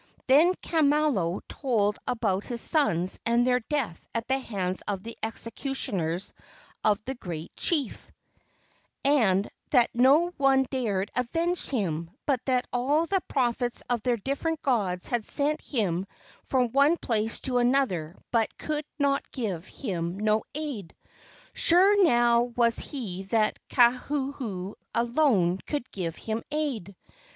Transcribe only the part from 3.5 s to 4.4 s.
death at the